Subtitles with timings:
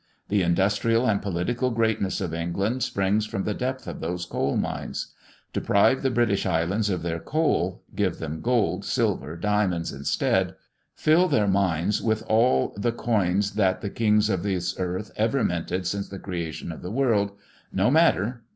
[0.29, 5.13] The industrial and political greatness of England springs from the depth of those coal mines.
[5.53, 10.55] Deprive the British islands of their coal, give them gold, silver, diamonds, instead
[10.95, 15.85] fill their mines with all the coins that the kings of this earth ever minted
[15.85, 17.33] since the creation of the world
[17.71, 18.41] no matter!